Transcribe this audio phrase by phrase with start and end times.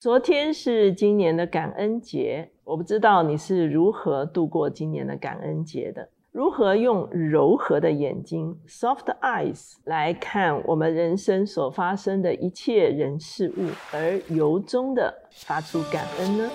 [0.00, 16.50] 昨天是今年的感恩节，我不知道你是如何度过今年的感恩节的，如何用柔和的眼睛 （soft eyes） 来看我们人生所发生的一切人事物，而由衷的发出感恩呢？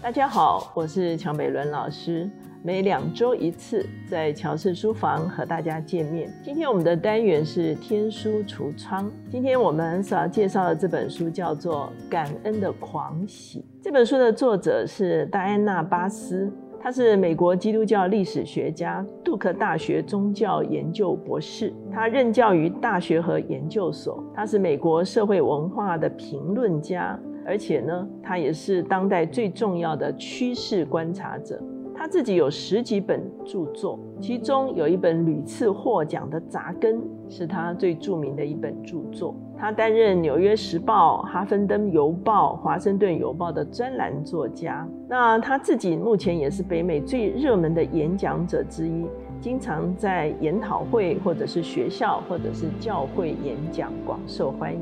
[0.00, 2.30] 大家好，我是乔美伦老师。
[2.62, 6.30] 每两周一次，在乔氏书房和大家见面。
[6.42, 9.10] 今天我们的单元是天书橱窗。
[9.30, 13.60] 今天我们所要介绍的这本书叫做《感恩的狂喜》。
[13.82, 21.72] 这本书的作者是戴安娜·巴斯，他是美国基督教历史学家，杜克大学宗教研究博士。
[21.90, 24.22] 他任教于大学和研究所。
[24.34, 31.58] 他是美国社会文化的评论家，而且呢，他也是当代最重要的趋势观察者。
[32.00, 36.96] 他自己有十几本著作，其中有一本屡次获奖的《扎根》
[37.28, 39.34] 是他最著名的一本著作。
[39.58, 44.88] 他担任《纽约时报》、《哈芬登邮报》、《华盛顿邮报》的专栏作家。
[45.10, 49.04] 那他自己目前也是北美最热门的演讲者之一，
[49.38, 54.80] 经常在研讨会或者是学校或者是教会演讲，广受欢迎。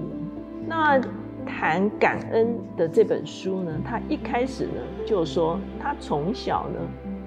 [0.69, 1.01] 那
[1.45, 6.79] 谈感恩的这本书呢，他一开始呢就说他从小呢。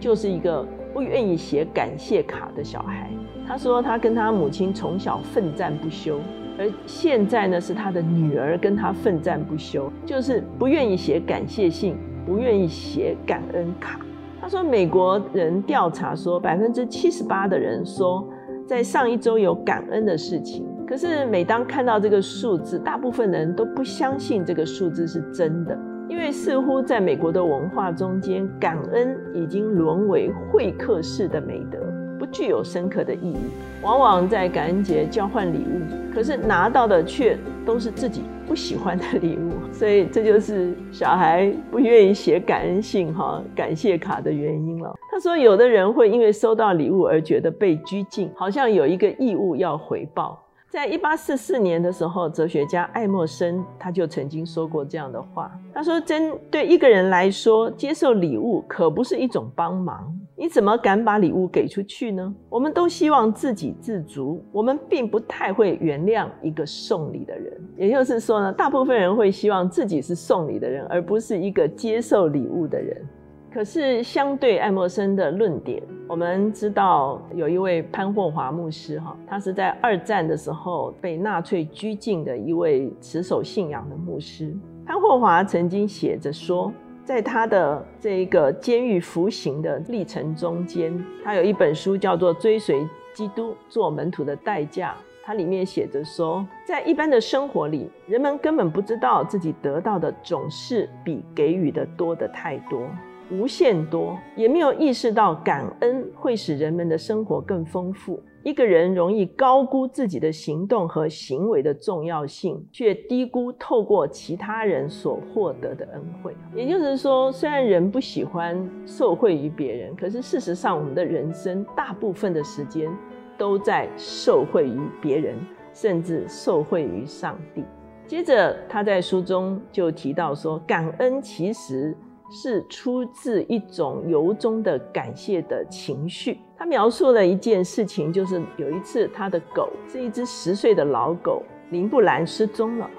[0.02, 3.10] 就是一个不愿意写感谢卡的小孩。
[3.48, 6.20] 他说，他跟他母亲从小奋战不休，
[6.58, 14.00] 而现在呢，是他的女儿跟他奋战不休，就是不愿意写感谢信，不愿意写感恩卡。
[14.42, 18.28] 他说，美国人调查说，百分之七十八的人说，
[18.66, 20.66] 在上一周有感恩的事情。
[20.88, 25.78] 可是，每当看到这个数字，大部分人都不相信这个数字是真的。
[26.12, 31.80] 因为似乎在美国的文化中间，感恩已经沦为会客式的美德，
[32.20, 33.38] 不具有深刻的意义。
[33.82, 44.94] 往往在感恩节交换礼物，可是拿到的却都是自己不喜欢的礼物，所以这就是小孩不愿意写感恩信、哈感谢卡的原因了。
[45.10, 50.38] 他说，有的人会因为收到礼物而觉得被拘禁，好像有一个义务要回报。
[50.72, 55.52] 在一八四四年的时候，哲学家爱默生他就曾经说过这样的话。
[55.74, 60.18] 他说：“针对一个人来说，接受礼物可不是一种帮忙。
[60.38, 62.34] 你怎么敢把礼物给出去呢？
[62.48, 67.62] 我们都希望自给自足，我们并不太会原谅一个送礼的人。
[67.76, 73.06] 也就是说呢，大部分人会希望自己是送礼的人，而不是一个接受礼物的人。”
[73.54, 84.56] 可是，相对爱默生的论点，我们知道有一位潘霍华牧师，哈，他是在二战的时候被纳粹拘禁的一位持守信仰的牧师。
[84.86, 86.72] 潘霍华曾经写着说，
[87.04, 94.92] 在他的这个监狱服刑的历程中间，他有一本书叫做《追随基督做门徒的代价》，
[95.26, 102.88] 它里面写着说，在一般的生活里，人们根本不知道自己得到的总是比给予的多的太多。
[103.32, 108.22] 无限多，也没有意识到感恩会使人们的生活更丰富。
[108.44, 116.36] 一个人容易高估自己的行动和行为的重要性，却低估透过其他人所获得的恩惠。
[116.56, 122.92] 也就是说，虽然人不喜欢受惠于别人，可是事实上，我们的人生大部分的时间
[123.38, 125.36] 都在受惠于别人，
[125.72, 127.64] 甚至受惠于上帝。
[128.08, 131.96] 接着，他在书中就提到说，感恩其实。
[132.32, 136.40] 是出自一种由衷的感谢的情绪。
[136.58, 142.90] 他描述了一件事情，就是有一次他的狗是一只十岁的老狗林布兰失踪了。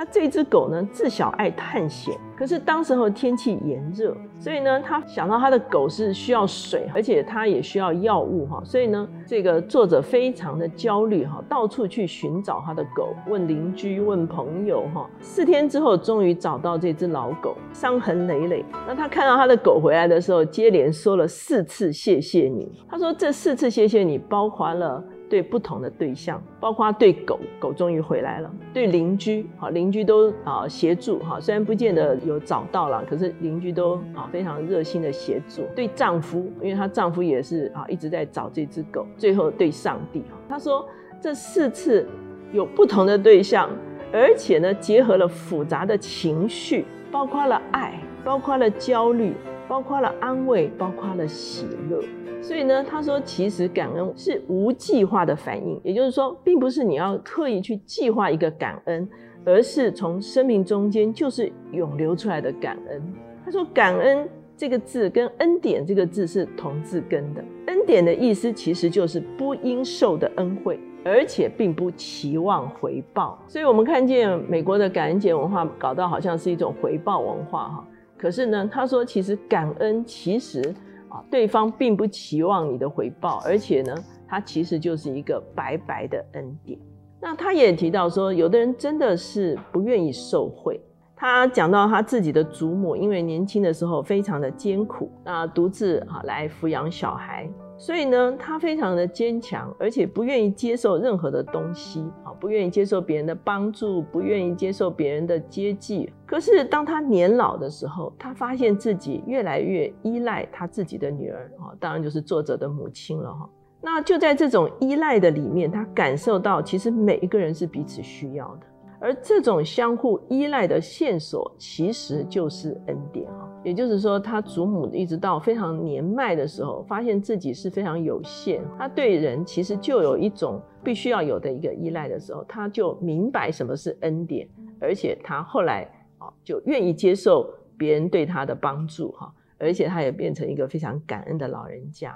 [0.00, 2.16] 那这只狗呢，自小爱探险。
[2.34, 15.06] 可是当时候天气炎热，所以呢，他想到他的狗是需要水，而且他也需要药物哈，所以呢，这个作者非常的焦虑哈，到处去寻找他的狗，问邻居，问朋友哈。
[15.20, 18.64] 四天之后，终于找到这只老狗，伤痕累累。
[18.88, 22.72] 那他看到他的狗回来的时候，接连说了四次谢谢你。
[22.88, 25.04] 他说这四次谢谢你，包括了。
[25.30, 35.62] 对不同的对象，包括对狗狗终于回来了，对邻居好邻居都啊协助哈，虽然不见得有找到了，可是邻居都啊非常热心的协助。
[35.76, 39.06] 对丈夫，因为她丈夫也是啊一直在找这只狗。
[39.16, 40.84] 最后对上帝哈，他说
[41.20, 42.08] 这四次
[42.52, 43.70] 有不同的对象，
[44.12, 47.94] 而且呢结合了复杂的情绪，包括了爱，
[48.24, 49.32] 包括了焦虑，
[49.68, 52.02] 包括了安慰，包括了喜乐。
[52.42, 59.08] 所以呢，他说，其实感恩是无计划的反应，也就是说，并不是你要刻意去计划一个感恩，
[59.44, 63.02] 而是从生命中间就是涌流出来的感恩。
[63.44, 67.44] 他说，感恩这个字跟恩典这个字是同字根的。
[67.66, 73.38] 恩典的意思其实就是不应受的恩惠，而且并不期望回报。
[73.46, 77.84] 所以，我们看见美国的感恩节文化搞到好像是一种回报文化哈。
[78.16, 80.74] 可是呢，他说其实感恩其实
[81.10, 83.94] 啊，对方并不期望你的回报，而且呢，
[84.26, 86.78] 他其实就是一个白白的恩典。
[87.20, 90.80] 那他也提到说，有的人真的是不愿意受贿。
[91.14, 97.46] 他讲到他自己的祖母，因为年轻的时候非常的艰苦，那独自啊来抚养小孩，
[97.80, 106.12] 所以呢，他非常的坚强，而且不愿意接受任何的东西啊，不愿意接受别人的帮助，不愿意接受别人的接济。
[106.26, 113.48] 可是当他年老的时候，他发现自己越来越依赖他自己的女儿啊，当然就是作者的母亲了哈。
[113.80, 118.66] 那就在这种依赖的里面，他感受到其实每一个人是彼此需要的。
[119.00, 123.48] 而这种相互依赖的线索，其实就是恩典哈。
[123.64, 134.46] 也就是说，他祖母一直到非常年迈的时候，发现自己是非常有限，他对人其实就有一种必须要有的一个依赖的时候，他就明白什么是恩典，
[134.80, 135.82] 而且他后来
[136.18, 137.48] 啊就愿意接受
[137.78, 142.14] 别人对他的帮助哈，而且他也变成一个非常感恩的老人家。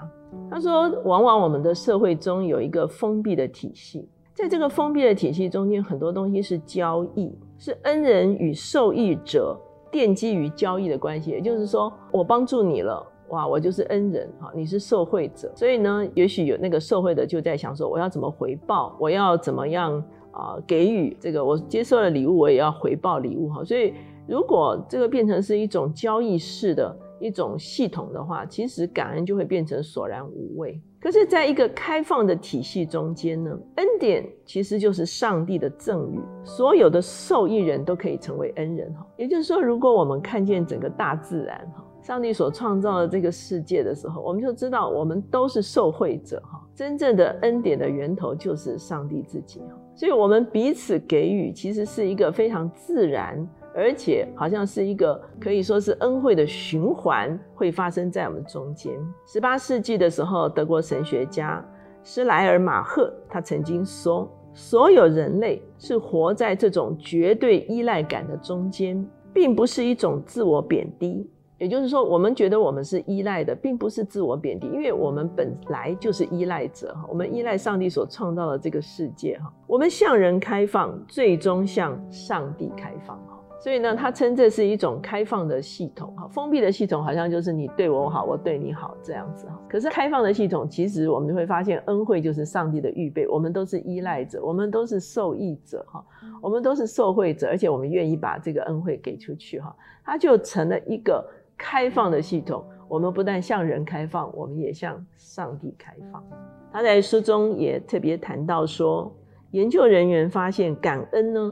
[0.51, 4.07] 他说，往往我们的社会中有一个封闭的体系。
[4.35, 9.57] 在这个封闭的体系中间，很多东西是交易，是恩人与受益者
[9.89, 11.31] 奠基于交易的关系。
[11.31, 15.49] 也就是说，我帮助你了，哇，我就是恩人哈，你是受惠者。
[15.55, 18.93] 所以呢，也许有那个受惠的就在想说，我要怎么回报？
[18.99, 20.57] 我要怎么样啊？
[20.67, 23.63] 给予这个我接受了礼物，我也要回报礼物哈。
[23.63, 23.93] 所以，
[24.27, 30.81] 如果这个变成是一种交易式的一种系统的话，其实感恩就会变成索然无味。
[30.99, 39.05] 可是，在一个开放的体系中间呢，恩典其实就是上帝的赠予，所有的受益人都可以成为恩人哈。
[39.15, 46.59] 也就是说，如果我们看见整个大自然哈，上帝所创造的这个世界的时候，我们就知道我们都是受惠者哈。
[46.73, 53.47] 真正的恩典的源头就是上帝自己哈，所以我们彼此给予，其实是一个非常自然。
[53.75, 58.93] 而且好像是一个可以说是恩惠的循环会发生在我们中间。
[59.27, 61.63] 十八世纪的时候，德国神学家
[62.03, 71.29] 施莱尔马赫他曾经说：“所有人类是活在这种绝对依赖感的中间，并不是一种自我贬低。
[71.57, 76.95] 也就是说，我们觉得我们是依赖的，并不是自我贬低，因为我们本来就是依赖者。
[77.09, 79.37] 我们依赖上帝所创造的这个世界。
[79.39, 83.19] 哈，我们向人开放，最终向上帝开放。”
[83.65, 89.59] 所以呢，他称这是一种开放的系统哈，封闭的系统好像就是你对我好，我对你好这样子哈。
[89.67, 96.05] 可是开放的系统，其实我们会发现，恩惠就是上帝的预备，我们都是依赖者，我们都是受益者哈，
[96.43, 101.27] 我们都是受惠者，而且我们愿意把这个恩惠给出去哈，它就成了一个
[101.57, 102.63] 开放的系统。
[102.87, 106.23] 我们不但向人开放，我们也向上帝开放。
[106.71, 109.11] 他在书中也特别谈到说，
[109.49, 111.51] 研究人员发现，感恩呢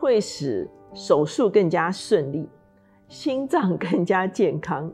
[0.00, 2.48] 会使手术更加顺利，
[3.08, 4.92] 心脏更加健康，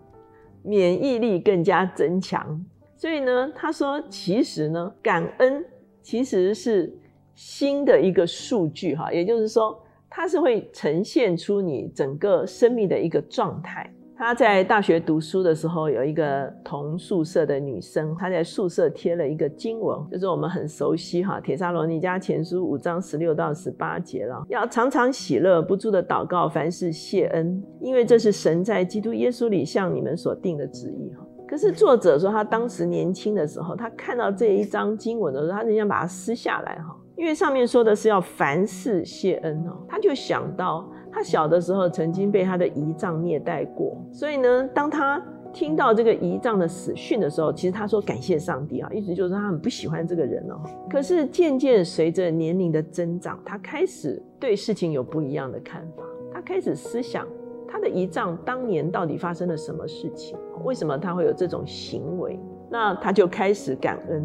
[0.62, 2.64] 免疫力更加增强。
[2.96, 5.64] 所以呢，他说，其实呢，感恩
[6.02, 6.92] 其实是
[7.34, 9.80] 新的一个数据哈，也就是说，
[10.10, 13.92] 它是会呈现出你整个生命的一个状态。
[14.18, 31.24] 他在大学读书的时候，有一个同宿舍的女生，她在宿舍贴了一个经文，就是我们很熟悉哈，《铁沙罗尼迦前书》五章十六到十八节了，要常常喜乐，不住的祷告，凡事谢恩，因为这是神在基督耶稣里向你们所定的旨意哈。
[31.46, 40.90] 可是作者说，他当时年轻的时候，他看到这一章经文的时候，他很想把它撕下来哈，因为上面说的是要凡事谢恩哦，他就想到。
[41.10, 45.20] 他小的时候曾经被他的姨丈虐待过，所以呢，当他
[45.52, 50.60] 听到这个姨丈的死讯的时候，其实他说感谢上帝啊，意思就是他很不喜欢这个人哦。
[50.90, 57.26] 可是渐渐随着年龄的增长，他开始对事情有不一样的看法，他开始思想
[57.66, 62.38] 他的姨丈当年到底发生了什么事情，为什么他会有这种行为？
[62.70, 64.24] 那他就开始感恩，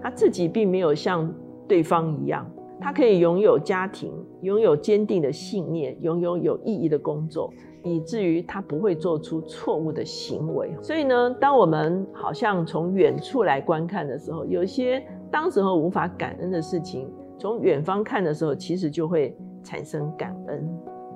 [0.00, 1.30] 他自己并没有像
[1.68, 2.50] 对方一样。
[2.82, 7.52] 他可以拥有家庭，拥有坚定的信念，拥有有意义的工作，
[7.84, 10.74] 以至于他不会做出错误的行为。
[10.82, 17.08] 所以呢，当我们好像从远处来观看的时候，有些当时候无法感恩的事情，
[17.38, 20.68] 从远方看的时候，其实就会产生感恩。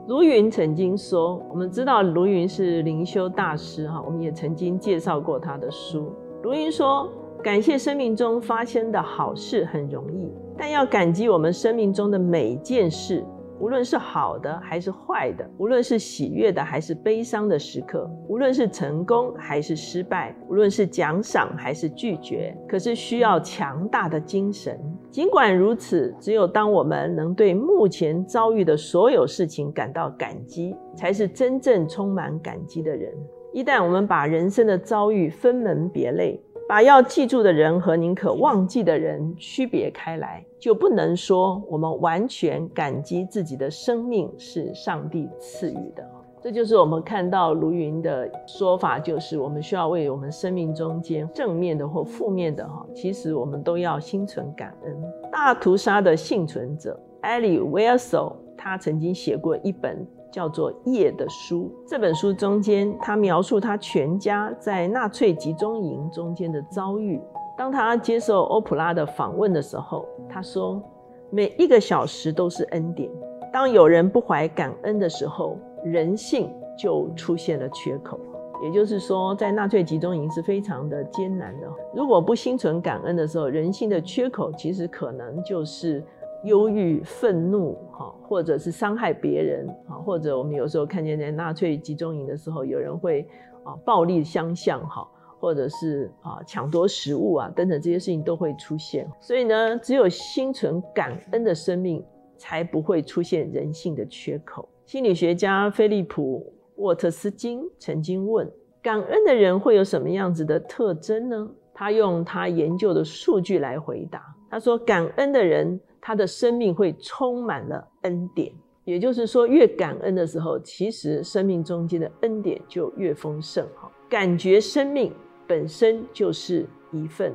[0.06, 6.12] 卢云曾经说，我们知道卢云是灵修大师哈，我们也曾经介绍过他的书。
[6.44, 7.08] 卢云说，
[7.42, 10.30] 感谢生命中发生的好事很容易。
[10.58, 13.24] 但要感激我们生命中的每件事，
[13.58, 24.78] 无论是好的还是坏的，无论是喜悦的还是悲伤的时刻，无论是成功还是失败，无论是奖赏还是拒绝，可是需要强大的精神。
[25.10, 33.12] 尽管如此，只有当我们能对目前遭遇的所有事情感到感激，才是真正充满感激的人。
[33.54, 46.04] 一旦我们把人生的遭遇分门别类，把要记住的人和宁可忘记的人区别开来，就不能说我们完全感激自己的生命是上帝赐予的。
[46.42, 54.96] 这就是我们看到卢云的说法，就是我们需要为我们生命中间正面的或负面的哈，其实我们都要心存感恩。
[55.30, 60.06] 大屠杀的幸存者艾利威尔索，他曾经写过一本。
[60.28, 67.18] 叫做《夜》的书，这本书中间，他描述他全家在纳粹集中营中间的遭遇。
[67.56, 70.82] 当他接受欧普拉的访问的时候，他说
[71.30, 73.10] ：“每一个小时都是恩典。
[73.50, 78.20] 当有人不怀感恩的时候，人性就出现了缺口。
[78.62, 81.66] 也就是说，在纳粹集中营是非常的艰难的。
[81.94, 86.04] 如果不心存感恩的时候，人性的缺口其实可能就是。”
[86.44, 93.28] 忧郁、愤怒，哈，或者是伤害别人，啊，或者我们有时候看见在纳粹集中营的时候，有人会
[93.64, 95.06] 啊暴力相向，哈，
[95.40, 99.10] 或者是啊抢夺食物啊等等这些事情都会出现。
[99.20, 102.04] 所以呢，只有心存感恩的生命，
[102.36, 104.68] 才不会出现人性的缺口。
[104.84, 106.40] 心理学家菲利普·
[106.76, 108.48] 沃特斯金曾经问：
[108.80, 111.50] 感恩的人会有什么样子的特征呢？
[111.74, 114.35] 他用他研究的数据来回答。
[114.50, 115.80] 他说：感恩的人。
[115.98, 118.52] 他的生命会充满了恩典，
[118.84, 123.66] 也就是说，越感恩的时候，其实生命中间的恩典就越丰盛。
[123.74, 125.12] 哈，感觉生命
[125.48, 127.32] 本身就是一份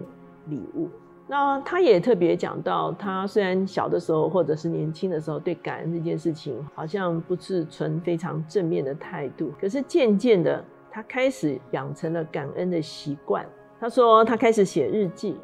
[0.48, 0.88] 礼物。
[1.28, 13.46] 那他也特别讲到，他虽然小的时候或者是年轻的时候，对感恩这件事情好像不是存非常正面的态度，可是渐渐的，他开始养成了感恩的习惯。
[13.82, 15.36] 他说，他开始写日记，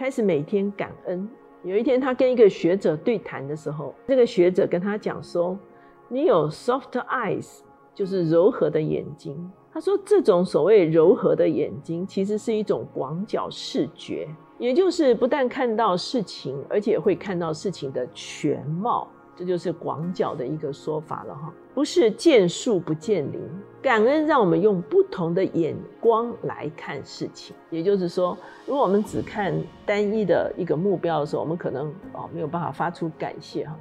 [0.00, 1.28] 开始每天感恩。
[1.62, 5.58] 有一天，他跟一个学者对谈的时候，这个学者跟他讲说
[6.08, 7.58] ：“你有 soft eyes，
[7.94, 9.36] 就是柔和的眼睛。”
[9.70, 14.26] 他说：“这种所谓柔和的眼睛，其实是一种广角视觉，
[14.58, 19.06] 也就是不但看到事情，而且会看到事情的全貌。”
[19.40, 23.40] 这就是广角的一个说法了哈，不是见树不见林。
[23.80, 29.54] 感恩让我们用不同的眼光来看事情，也就是说，如果我们只看
[29.86, 33.74] 单一的一个目标的时候，我们可能哦没有办法发出感谢哈。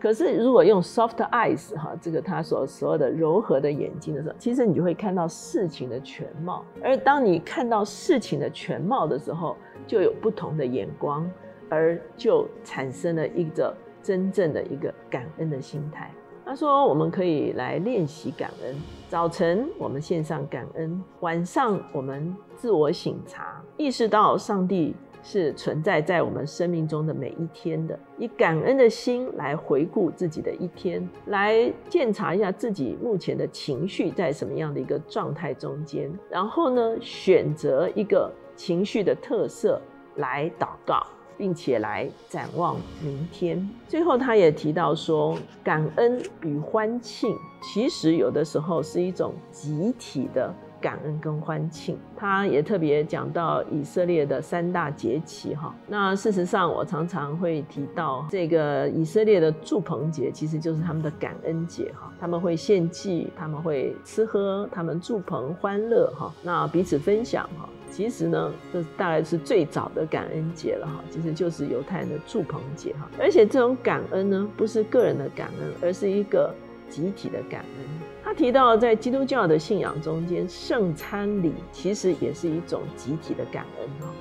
[0.00, 6.64] 可是如果用 soft eyes 哈，这个他所所有的柔和的眼睛的时候，其实你就会看到事情的全貌。
[6.82, 11.30] 而当你看到事情的全貌的时候，就有不同的眼光，
[11.68, 13.76] 而就产生了一个。
[14.02, 16.10] 真正的一个感恩的心态。
[16.44, 18.74] 他说：“我们可以来练习感恩。
[19.08, 27.96] 早晨我们献上感恩，晚上我们自我省察，意识到上帝是存在在我们生命中的每一天的。
[28.18, 36.10] 以感恩的心来回顾自己的一天，来检查一下自己目前的情绪在什么样的一个状态中间。
[36.28, 39.80] 然后呢，选择一个情绪的特色
[40.16, 41.00] 来祷告。”
[41.36, 43.68] 并且来展望明天。
[43.88, 51.96] 最后，他也提到说，感恩与欢庆其实有的时候是一种集体的感恩跟欢庆。
[52.16, 55.74] 他也特别讲到以色列的三大节期，哈。
[55.86, 62.12] 那事实上，我常常会提到这个以色列的祝棚节，其实就是他们的感恩节，哈。
[62.20, 66.32] 他们会献祭，他们会吃喝，他们祝棚欢乐，哈。
[66.42, 67.68] 那彼此分享，哈。
[67.90, 73.06] 其实呢，这大概是最早的感恩节了哈，其实就是犹太人的祝棚节哈。
[73.20, 76.54] 而且这种感恩呢，不是个人的感恩，而是一个
[76.88, 78.11] 集体的感恩。
[78.32, 84.12] 提到，在基督教的信仰中间，圣餐礼其实也是一种集体的感恩哈。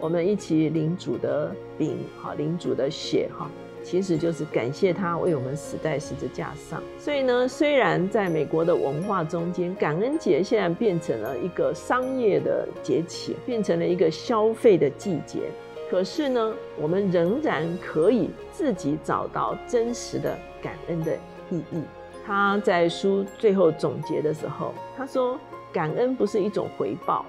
[0.00, 3.50] 我们一起领主的饼哈，领主的血哈。
[3.84, 6.82] 其实就是感谢他为我们死在十字架上。
[6.98, 15.50] 所以呢，虽然在美国的文化中间，感恩节现在变成了一个商业的节气，变成了一个消费的季节。
[15.90, 21.14] 可是呢，我们仍然可以自己找到真实的感恩的
[21.50, 21.82] 意义。
[22.28, 25.40] 他在书最后总结的时候，他说
[25.72, 27.24] ：“感恩不是一种回报，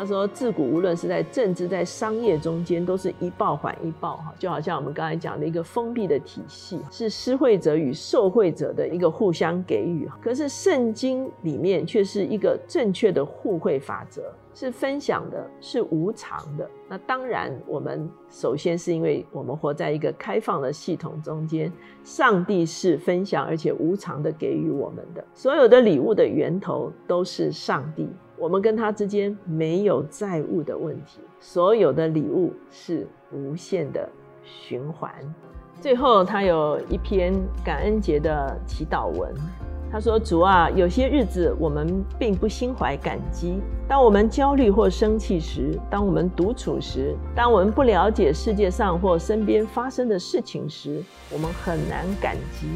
[0.00, 10.08] 他说，自古无论是在政治、在商业中间，都是一报还一报，哈，就好像我们刚才讲的一个封闭的体系，是施惠者与受惠者的一个互相给予。
[10.22, 14.22] 可是圣经里面却是一个正确的互惠法则。
[14.52, 16.68] 是分享的，是无偿的。
[16.88, 25.24] 那当然，我们首先是因为我们活在一个开放的系统中间，上帝是分享而且无偿的给予我们的。
[25.34, 28.08] 所有的礼物的源头都是上帝，
[28.40, 31.20] 我们跟他之间没有债务的问题。
[31.38, 34.08] 所有的礼物是无限的
[34.42, 35.12] 循环。
[35.78, 39.30] 最后，他有一篇感恩节的祈祷文。
[39.92, 43.60] 他说：“主啊，有些日子我们并不心怀感激。
[43.88, 52.68] 当我们焦虑或生气时，当我们独处时，当我们不了解世界上或身边发生的事情时，我们很难感激。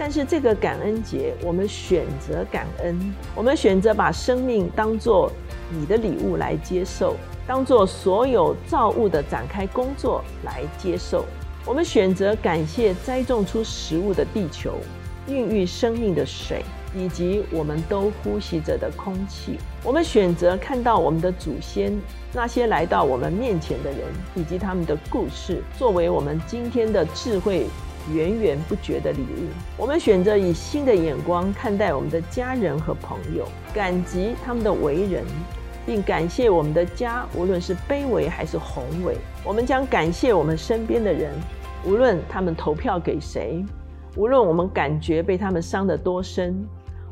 [0.00, 2.98] 但是这个感恩节，我们选择感恩，
[3.34, 5.30] 我们选择把生命当作
[5.68, 7.16] 你的礼物来接受，
[7.46, 11.26] 当做所有造物的展开工作来接受。
[11.66, 14.72] 我们选择感谢栽种出食物的地球。”
[15.28, 16.64] 孕育生命的水，
[16.96, 19.58] 以及我们都呼吸着的空气。
[19.84, 21.92] 我们选择看到我们的祖先，
[22.32, 24.00] 那些来到我们面前的人，
[24.34, 27.66] 以及他们的故事，作为我们今天的智慧
[28.12, 29.48] 源源不绝的礼物。
[29.76, 35.24] 我们选择以新的眼光看待我们的家人和朋友，感激他们的为人，
[35.84, 39.16] 并感谢我们的家，无论是卑微还是宏伟。
[39.44, 41.32] 我们将感谢我们身边的人，
[41.84, 43.64] 无论他们投票给谁。
[44.16, 46.66] 无论我们感觉被他们伤得多深，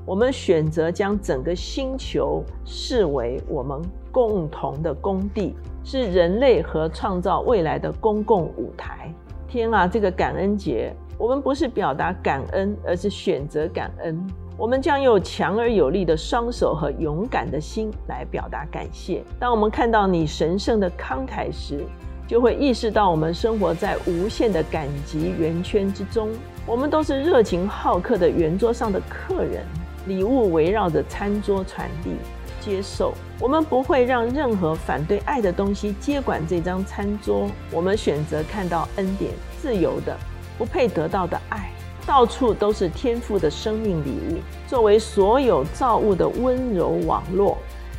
[0.04, 3.80] 我们选择将整个星球视为我们
[4.10, 5.54] 共同的工地，
[5.84, 9.14] 是人类和创造未来的公共舞台。
[9.48, 14.24] 天啊，这个感恩节，我们不是表达感恩，而是选择感恩。
[14.58, 19.24] 我们将用强而有力的双手和勇敢的心来表达感谢。
[19.38, 21.82] 当我们看到你神圣的慷慨时，
[22.26, 26.28] 就会意识到我们生活在无限的感激圆圈之中。
[26.66, 29.64] 我们都是热情好客的圆桌上的客人，
[30.06, 32.10] 礼物围绕着餐桌传递、
[32.60, 33.14] 接受。
[33.40, 37.48] 我们不会让任何反对爱的东西接管这张餐桌。
[37.70, 40.16] 我们选择看到恩典、自由的、
[40.56, 41.70] 不配得到的爱，
[42.06, 44.38] 到处都是天赋的生命礼物，
[44.68, 47.58] 作为所有造物的温柔网络。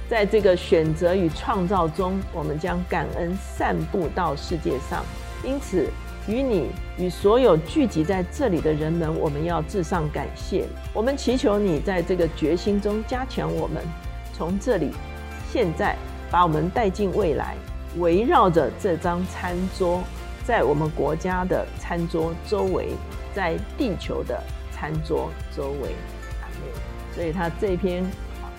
[0.09, 5.03] 在这个选择与创造中，我们将感恩散布到世界上。
[5.43, 5.87] 因此。
[6.27, 6.67] 与你
[6.99, 10.67] 与所有聚集在这里的人们，我们要至上感谢。
[10.93, 13.81] 我们祈求你在这个决心中加强我们，
[14.39, 14.91] 从这里
[15.49, 15.97] 现在
[16.31, 17.57] 把我们带进未来，
[17.97, 20.01] 围绕着这张餐桌，
[20.45, 22.93] 在我们国家的餐桌周围，
[23.33, 25.93] 在地球的餐桌周围。
[27.13, 28.01] 所以他这篇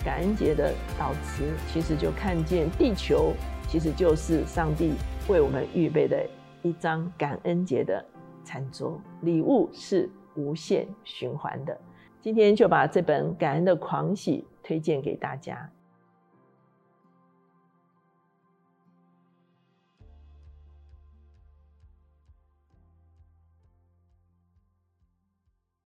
[0.05, 3.33] 感恩节的祷词，其实就看见地球
[3.67, 4.93] 其实就是上帝
[5.27, 6.23] 为我们预备的。
[6.61, 8.05] 一张感恩节的
[8.43, 11.75] 餐桌，礼物是无限循环的。
[12.21, 15.71] 今天就把这本《感恩的狂喜》推荐给大家。